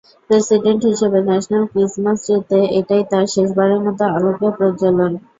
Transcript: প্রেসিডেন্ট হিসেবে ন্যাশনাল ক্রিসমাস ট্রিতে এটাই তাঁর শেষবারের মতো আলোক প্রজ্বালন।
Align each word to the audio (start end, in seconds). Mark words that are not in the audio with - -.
প্রেসিডেন্ট 0.29 0.81
হিসেবে 0.89 1.19
ন্যাশনাল 1.23 1.63
ক্রিসমাস 1.71 2.17
ট্রিতে 2.25 2.59
এটাই 2.79 3.03
তাঁর 3.11 3.25
শেষবারের 3.33 3.79
মতো 3.85 4.03
আলোক 4.15 4.35
প্রজ্বালন। 4.57 5.11